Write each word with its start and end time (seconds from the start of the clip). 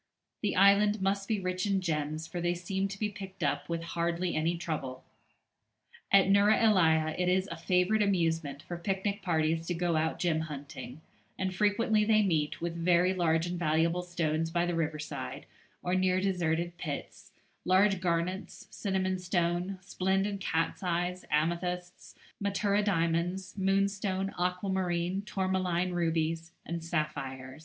The 0.41 0.55
island 0.55 0.99
must 0.99 1.27
be 1.27 1.39
rich 1.39 1.67
in 1.67 1.79
gems, 1.79 2.25
for 2.25 2.41
they 2.41 2.55
seem 2.55 2.87
to 2.87 2.97
be 2.97 3.07
picked 3.09 3.43
up 3.43 3.69
with 3.69 3.83
hardly 3.83 4.33
any 4.35 4.57
trouble. 4.57 5.03
At 6.11 6.27
Neuera 6.27 6.57
ellia 6.59 7.13
it 7.19 7.29
is 7.29 7.47
a 7.51 7.55
favourite 7.55 8.01
amusement 8.01 8.63
for 8.63 8.77
picnic 8.79 9.21
parties 9.21 9.67
to 9.67 9.75
go 9.75 9.95
out 9.97 10.17
gem 10.17 10.39
hunting, 10.39 11.01
and 11.37 11.53
frequently 11.53 12.03
they 12.03 12.23
meet 12.23 12.59
with 12.59 12.75
very 12.75 13.13
large 13.13 13.45
and 13.45 13.59
valuable 13.59 14.01
stones 14.01 14.49
by 14.49 14.65
the 14.65 14.73
riverside 14.73 15.45
or 15.83 15.93
near 15.93 16.19
deserted 16.19 16.77
pits, 16.79 17.33
large 17.63 18.01
garnets, 18.01 18.65
cinnamon 18.71 19.19
stone, 19.19 19.77
splendid 19.81 20.39
cat's 20.39 20.81
eyes, 20.81 21.25
amethysts, 21.29 22.15
matura 22.43 22.83
diamonds, 22.83 23.53
moonstone, 23.55 24.33
aquamarine, 24.39 25.21
tourmaline 25.27 25.91
rubies, 25.91 26.53
and 26.65 26.83
sapphires. 26.83 27.59